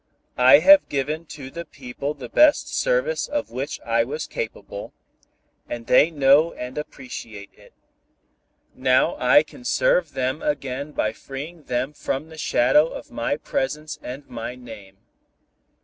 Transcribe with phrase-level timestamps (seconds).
[0.39, 4.93] "I have given to the people the best service of which I was capable,
[5.69, 7.71] and they know and appreciate it.
[8.73, 13.99] Now I can serve them again by freeing them from the shadow of my presence
[14.01, 14.97] and my name.